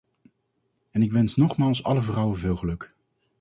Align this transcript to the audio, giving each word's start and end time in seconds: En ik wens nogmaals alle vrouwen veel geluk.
En 0.93 1.01
ik 1.01 1.11
wens 1.11 1.35
nogmaals 1.35 1.83
alle 1.83 2.01
vrouwen 2.01 2.37
veel 2.39 2.55
geluk. 2.57 2.93